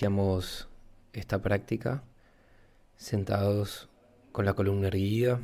[0.00, 0.66] Iniciamos
[1.12, 2.02] esta práctica
[2.96, 3.90] sentados
[4.32, 5.40] con la columna erguida,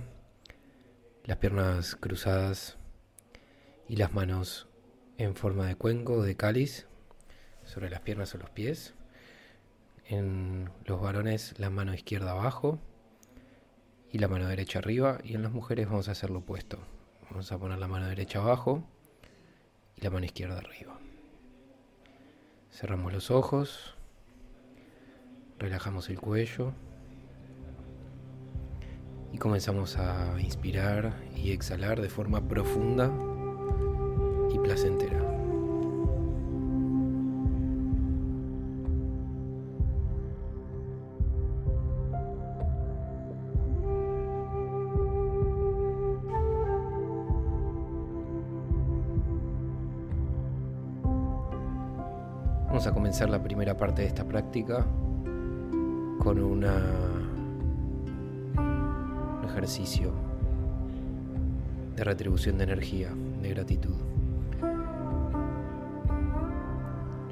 [1.25, 2.79] las piernas cruzadas
[3.87, 4.67] y las manos
[5.19, 6.87] en forma de cuenco de cáliz
[7.67, 8.95] sobre las piernas o los pies.
[10.09, 12.79] En los varones la mano izquierda abajo
[14.11, 16.79] y la mano derecha arriba y en las mujeres vamos a hacer lo opuesto.
[17.29, 18.83] Vamos a poner la mano derecha abajo
[19.97, 20.99] y la mano izquierda arriba.
[22.71, 23.96] Cerramos los ojos.
[25.59, 26.73] Relajamos el cuello
[29.33, 33.11] y comenzamos a inspirar y exhalar de forma profunda
[34.53, 35.19] y placentera.
[52.69, 54.87] Vamos a comenzar la primera parte de esta práctica
[56.19, 56.65] con un
[59.45, 60.13] ejercicio
[61.97, 63.11] de retribución de energía,
[63.43, 63.95] de gratitud,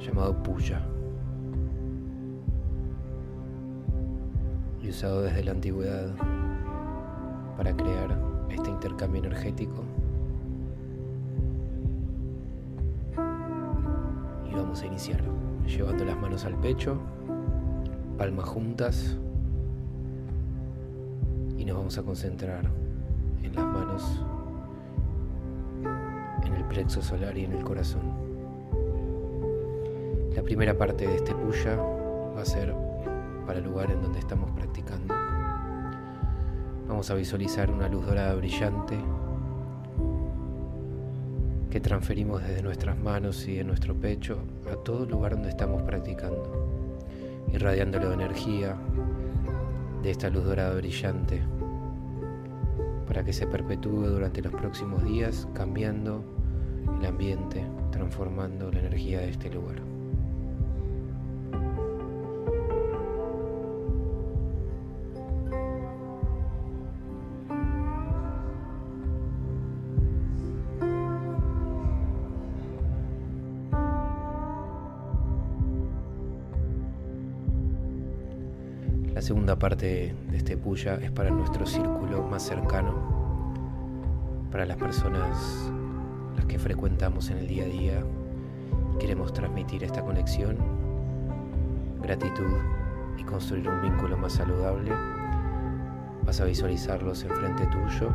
[0.01, 0.81] llamado Puya,
[4.83, 6.15] y usado desde la antigüedad
[7.57, 8.19] para crear
[8.51, 9.83] este intercambio energético.
[14.51, 15.23] Y vamos a iniciar
[15.67, 17.01] llevando las manos al pecho
[18.17, 19.17] palmas juntas
[21.59, 22.65] y nos vamos a concentrar
[23.43, 24.23] en las manos,
[26.45, 28.03] en el plexo solar y en el corazón.
[30.35, 32.75] La primera parte de este puya va a ser
[33.47, 35.15] para el lugar en donde estamos practicando.
[36.89, 38.97] Vamos a visualizar una luz dorada brillante
[41.71, 44.39] que transferimos desde nuestras manos y de nuestro pecho
[44.71, 46.74] a todo lugar donde estamos practicando
[47.55, 48.77] irradiándolo de energía
[50.03, 51.41] de esta luz dorada brillante
[53.07, 56.25] para que se perpetúe durante los próximos días cambiando
[56.99, 59.94] el ambiente, transformando la energía de este lugar.
[79.25, 82.93] Segunda parte de este puya es para nuestro círculo más cercano,
[84.53, 85.71] para las personas
[86.37, 88.05] las que frecuentamos en el día a día.
[89.01, 90.59] Queremos transmitir esta conexión,
[92.03, 92.59] gratitud
[93.17, 94.93] y construir un vínculo más saludable.
[96.27, 98.11] Vas a visualizarlos enfrente tuyo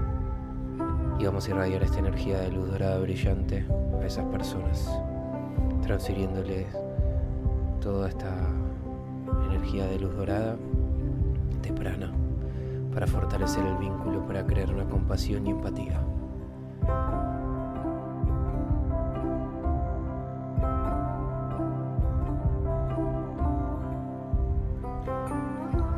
[1.17, 3.65] y vamos a irradiar esta energía de luz dorada brillante
[3.99, 4.87] a esas personas,
[5.81, 6.67] transfiriéndoles
[7.81, 8.47] toda esta
[9.49, 10.55] energía de luz dorada
[11.59, 12.11] temprana
[12.93, 16.01] para fortalecer el vínculo, para crear una compasión y empatía.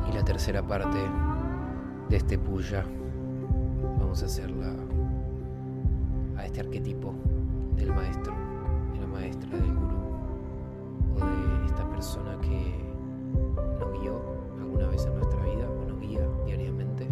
[0.07, 0.97] Y la tercera parte
[2.09, 2.85] de este puya
[3.99, 4.73] vamos a hacerla
[6.37, 7.13] a este arquetipo
[7.75, 8.33] del maestro,
[8.93, 10.01] de la maestra, del gurú
[11.15, 12.90] o de esta persona que
[13.79, 14.21] nos guió
[14.59, 17.07] alguna vez en nuestra vida o nos guía diariamente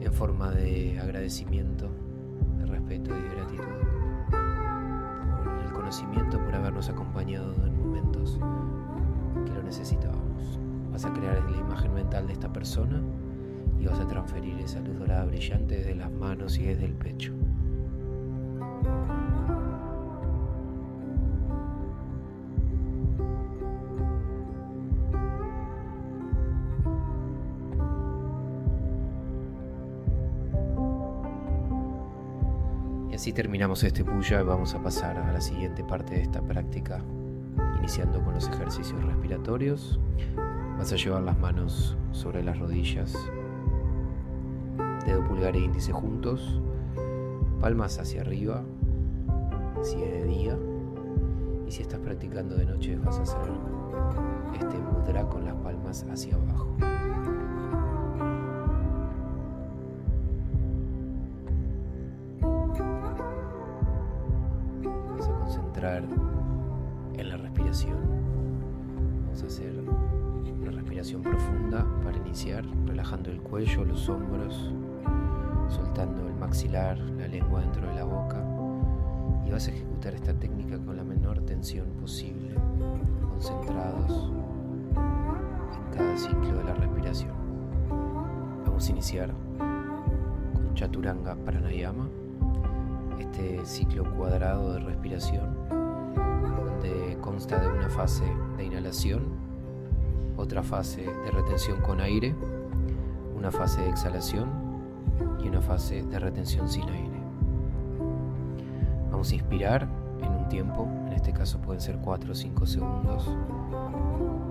[0.00, 1.88] en forma de agradecimiento,
[2.58, 3.64] de respeto y de gratitud
[5.42, 8.38] por el reconocimiento por habernos acompañado en momentos
[9.44, 10.58] que lo necesitábamos.
[10.92, 13.02] Vas a crear la imagen mental de esta persona
[13.78, 17.32] y vas a transferir esa luz dorada brillante desde las manos y desde el pecho.
[33.38, 37.04] Terminamos este puya y vamos a pasar a la siguiente parte de esta práctica,
[37.78, 40.00] iniciando con los ejercicios respiratorios.
[40.76, 43.14] Vas a llevar las manos sobre las rodillas,
[45.06, 46.60] dedo pulgar e índice juntos,
[47.60, 48.64] palmas hacia arriba,
[49.82, 50.58] si es de día,
[51.64, 53.52] y si estás practicando de noche vas a hacer
[54.60, 56.76] este mudra con las palmas hacia abajo.
[73.08, 74.70] Relajando el cuello, los hombros,
[75.70, 78.44] soltando el maxilar, la lengua dentro de la boca.
[79.46, 82.54] Y vas a ejecutar esta técnica con la menor tensión posible,
[83.30, 84.30] concentrados
[84.94, 87.32] en cada ciclo de la respiración.
[88.66, 89.32] Vamos a iniciar
[90.52, 92.10] con Chaturanga Pranayama,
[93.18, 95.56] este ciclo cuadrado de respiración
[97.20, 98.24] consta de una fase
[98.56, 99.22] de inhalación,
[100.36, 102.34] otra fase de retención con aire,
[103.38, 104.48] una fase de exhalación
[105.42, 107.18] y una fase de retención sin aire.
[109.12, 109.88] Vamos a inspirar
[110.22, 113.30] en un tiempo, en este caso pueden ser 4 o 5 segundos,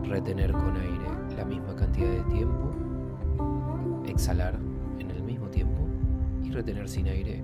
[0.04, 2.72] retener con aire la misma cantidad de tiempo,
[4.06, 4.56] exhalar
[5.00, 5.81] en el mismo tiempo
[6.44, 7.44] y retener sin aire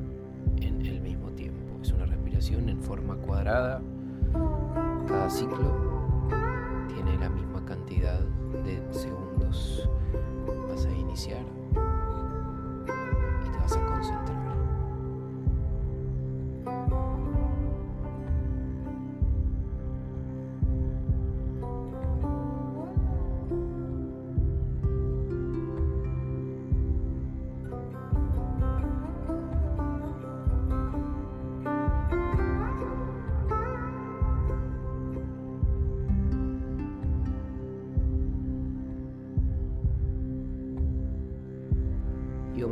[0.62, 1.78] en el mismo tiempo.
[1.81, 3.81] Es una respiración en forma cuadrada
[5.07, 5.83] cada ciclo
[11.13, 11.62] iniciar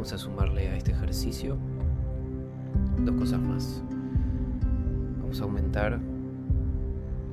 [0.01, 1.59] vamos a sumarle a este ejercicio
[3.05, 3.83] dos cosas más.
[5.19, 5.99] Vamos a aumentar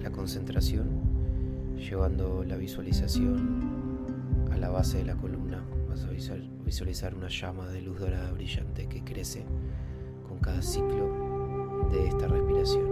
[0.02, 0.86] la concentración
[1.78, 5.64] llevando la visualización a la base de la columna.
[5.88, 6.10] Vas a
[6.66, 9.46] visualizar una llama de luz dorada brillante que crece
[10.28, 12.84] con cada ciclo de esta respiración.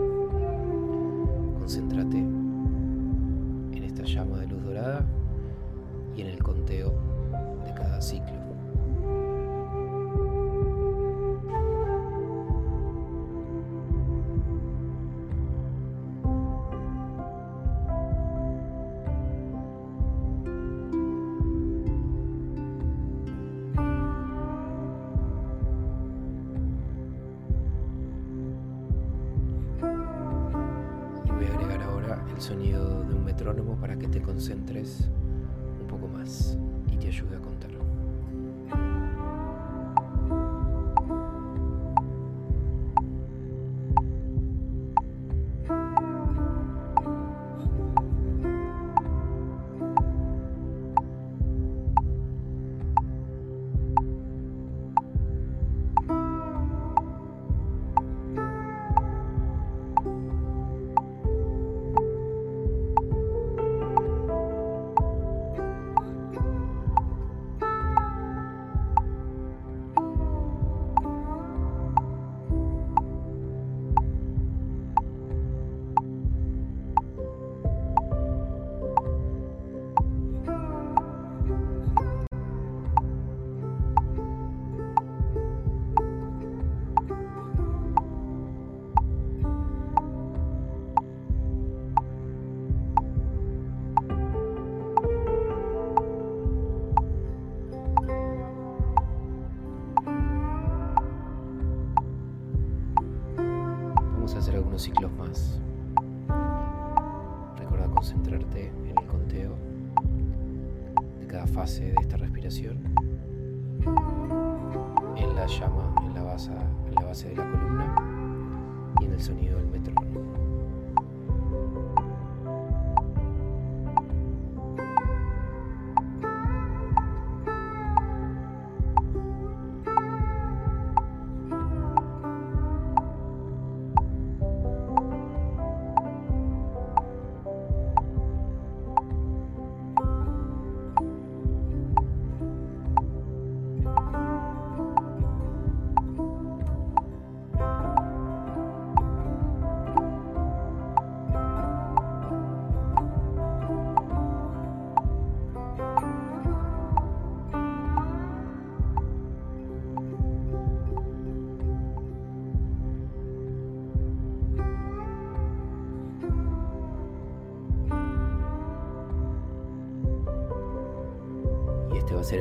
[1.59, 5.05] Concéntrate en esta llama de luz dorada
[6.17, 6.95] y en el conteo
[7.67, 8.46] de cada ciclo.
[34.85, 35.06] 3.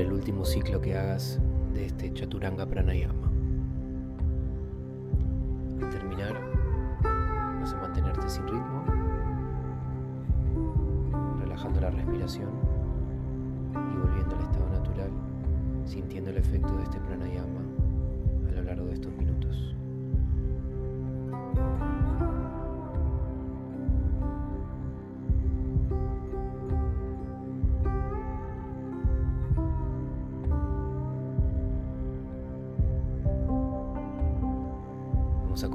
[0.01, 1.39] El último ciclo que hagas
[1.73, 3.34] de este Chaturanga Pranayama.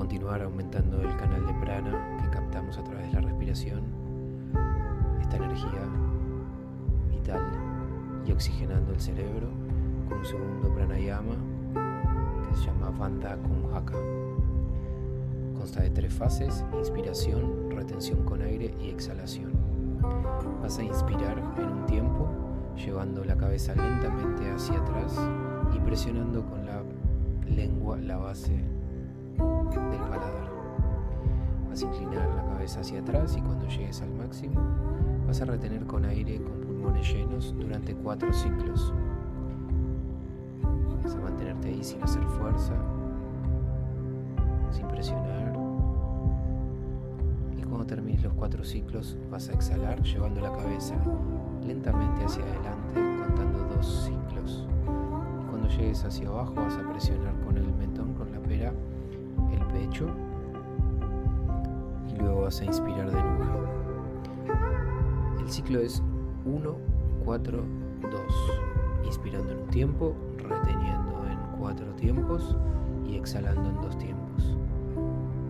[0.00, 3.82] Continuar aumentando el canal de prana que captamos a través de la respiración,
[5.20, 5.82] esta energía
[7.10, 7.42] vital
[8.24, 9.48] y oxigenando el cerebro
[10.08, 11.34] con un segundo pranayama
[12.48, 13.98] que se llama Vanda Kumhaka.
[15.58, 19.52] Consta de tres fases, inspiración, retención con aire y exhalación.
[20.62, 22.26] Vas a inspirar en un tiempo,
[22.74, 25.14] llevando la cabeza lentamente hacia atrás
[25.76, 26.82] y presionando con la
[27.54, 28.79] lengua la base
[29.78, 30.50] del paladar.
[31.68, 34.60] Vas a inclinar la cabeza hacia atrás y cuando llegues al máximo
[35.26, 38.92] vas a retener con aire con pulmones llenos durante cuatro ciclos.
[41.04, 42.74] Vas a mantenerte ahí sin hacer fuerza,
[44.72, 45.54] sin presionar.
[47.56, 50.96] Y cuando termines los cuatro ciclos vas a exhalar llevando la cabeza
[51.64, 54.66] lentamente hacia adelante contando dos ciclos.
[55.40, 57.99] Y cuando llegues hacia abajo vas a presionar con el mentón,
[62.08, 63.66] y luego vas a inspirar de nuevo.
[65.40, 66.00] El ciclo es
[66.44, 66.76] 1,
[67.24, 67.64] 4,
[68.02, 68.12] 2.
[69.04, 72.56] Inspirando en un tiempo, reteniendo en cuatro tiempos
[73.04, 74.56] y exhalando en dos tiempos.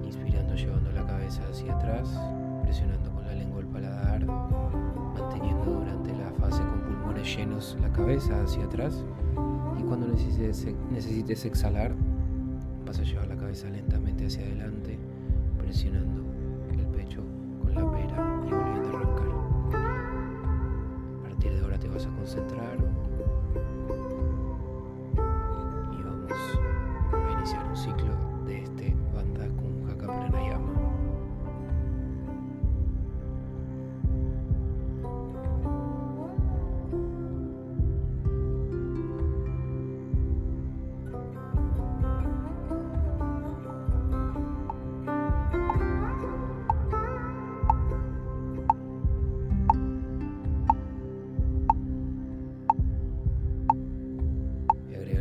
[0.04, 2.18] Inspirando llevando la cabeza hacia atrás,
[2.62, 8.42] presionando con la lengua el paladar, manteniendo durante la fase con pulmones llenos la cabeza
[8.42, 9.04] hacia atrás
[9.78, 11.94] y cuando necesites, necesites exhalar
[12.90, 14.98] vas a llevar la cabeza lentamente hacia adelante,
[15.58, 16.19] presionando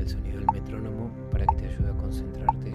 [0.10, 2.74] sonido del metrónomo para que te ayude a concentrarte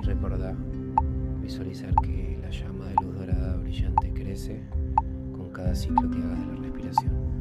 [0.00, 0.56] y recordá
[1.40, 4.60] visualizar que la llama de luz dorada brillante crece
[5.32, 7.37] con cada ciclo que hagas de la respiración.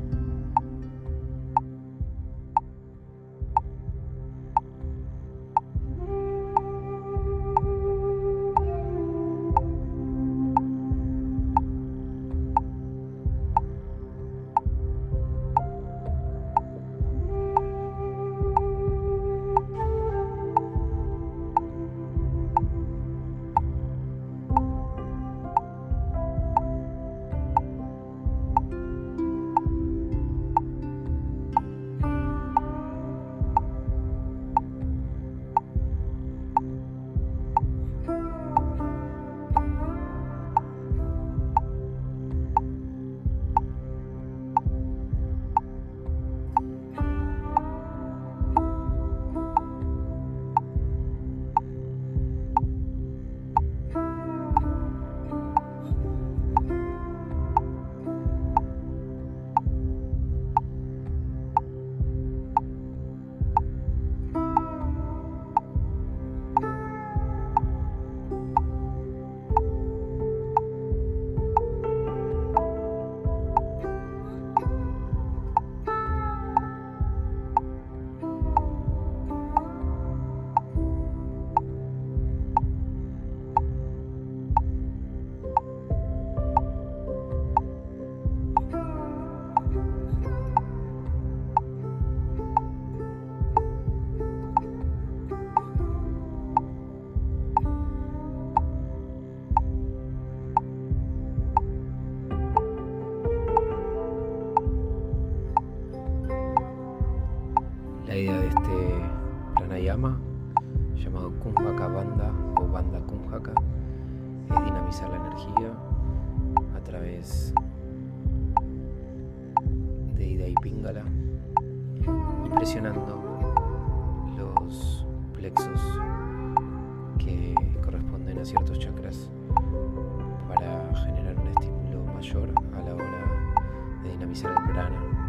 [130.47, 135.26] Para generar un estímulo mayor a la hora de dinamizar el prana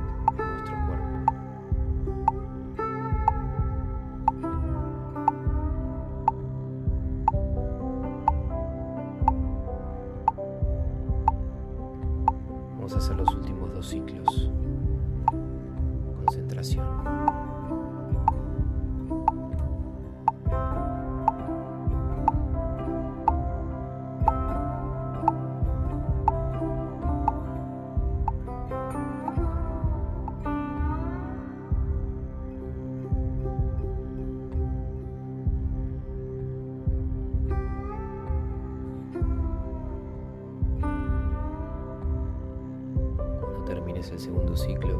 [43.71, 44.99] el segundo ciclo,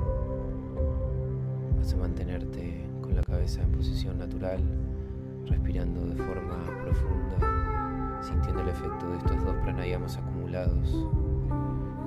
[1.79, 4.61] vas a mantenerte con la cabeza en posición natural,
[5.47, 11.07] respirando de forma profunda, sintiendo el efecto de estos dos pranayamas acumulados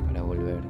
[0.05, 0.61] para volver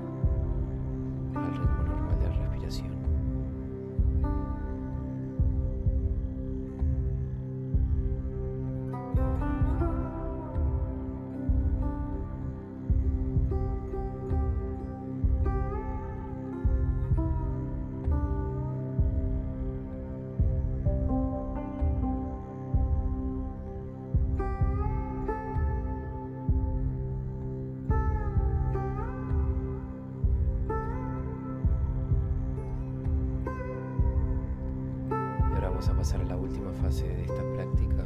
[35.82, 38.04] vamos a pasar a la última fase de esta práctica.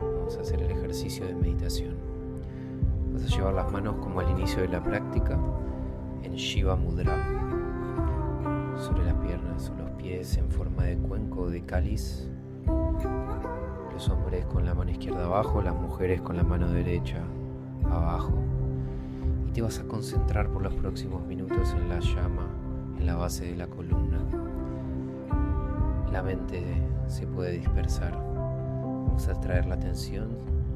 [0.00, 1.96] Vamos a hacer el ejercicio de meditación.
[3.12, 5.36] Vas a llevar las manos como al inicio de la práctica
[6.22, 7.16] en Shiva Mudra,
[8.78, 12.28] sobre las piernas o los pies en forma de cuenco o de cáliz.
[13.92, 17.18] Los hombres con la mano izquierda abajo, las mujeres con la mano derecha
[17.90, 18.32] abajo.
[19.48, 22.46] Y te vas a concentrar por los próximos minutos en la llama,
[22.96, 24.03] en la base de la columna
[26.14, 26.62] la mente
[27.08, 28.12] se puede dispersar.
[28.12, 30.28] Vamos a traer la atención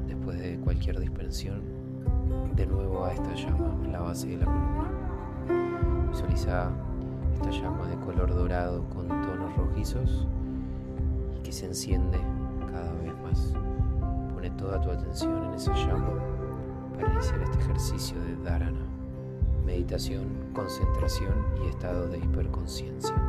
[0.05, 1.61] después de cualquier dispersión
[2.57, 4.91] de nuevo a esta llama en la base de la columna.
[6.11, 6.71] Visualiza
[7.35, 10.27] esta llama de color dorado con tonos rojizos
[11.37, 12.19] y que se enciende
[12.69, 13.53] cada vez más.
[14.33, 16.19] Pone toda tu atención en esa llama
[16.97, 18.85] para iniciar este ejercicio de dharana,
[19.65, 23.28] meditación, concentración y estado de hiperconciencia.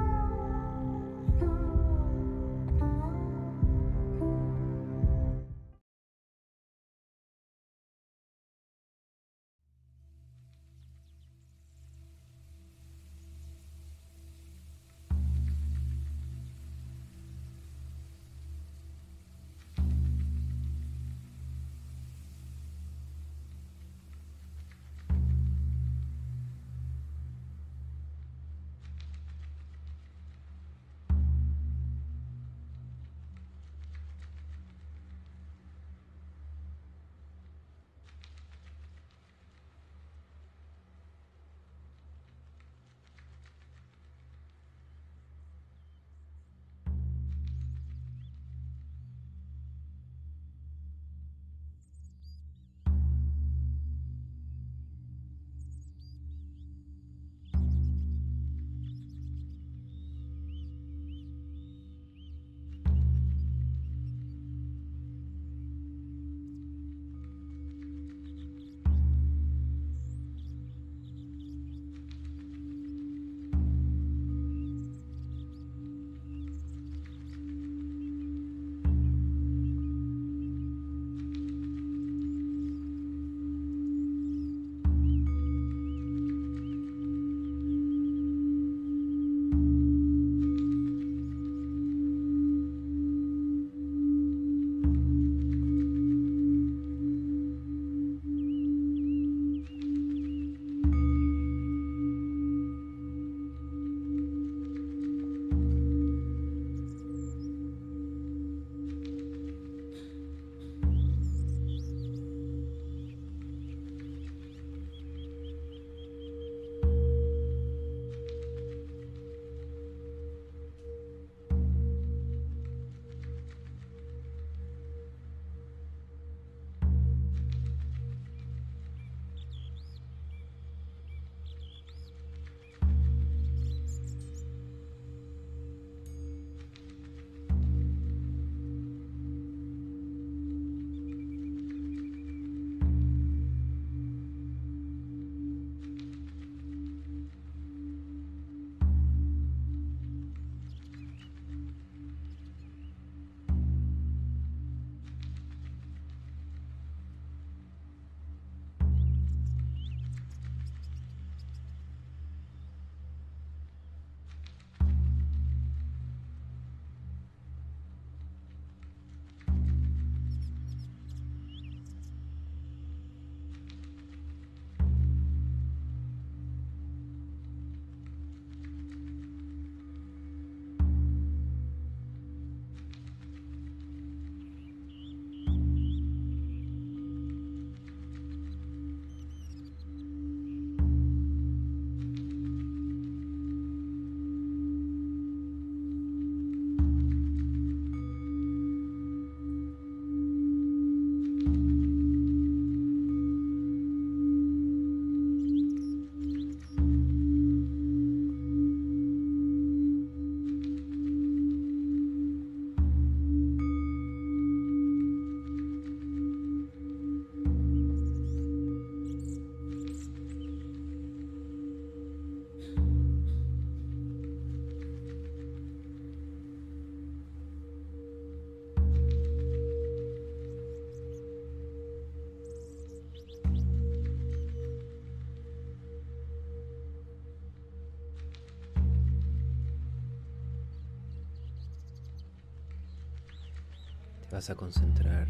[244.40, 245.28] Vas a concentrar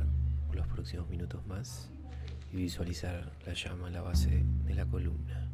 [0.53, 1.91] los próximos minutos más
[2.53, 5.50] y visualizar la llama en la base de la columna.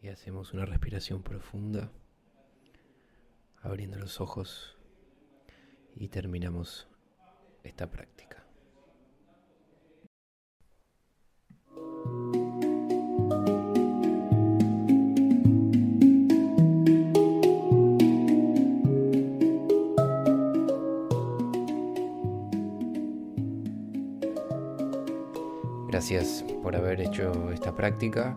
[0.00, 1.90] Y hacemos una respiración profunda,
[3.62, 4.76] abriendo los ojos
[5.96, 6.86] y terminamos
[7.64, 8.44] esta práctica.
[25.88, 28.36] Gracias por haber hecho esta práctica.